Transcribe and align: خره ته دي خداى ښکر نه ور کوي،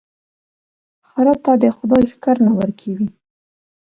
خره 1.07 1.35
ته 1.43 1.51
دي 1.61 1.69
خداى 1.77 2.03
ښکر 2.11 2.35
نه 2.45 2.51
ور 2.57 2.69
کوي، 2.79 3.07